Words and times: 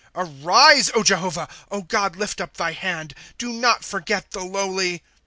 ^^ 0.15 0.43
Arise, 0.43 0.89
Jehovah; 1.03 1.47
God, 1.87 2.15
lift 2.15 2.41
up 2.41 2.57
thy 2.57 2.71
hand; 2.71 3.13
Do 3.37 3.53
not 3.53 3.85
forget 3.85 4.31
the 4.31 4.43
lowly. 4.43 5.03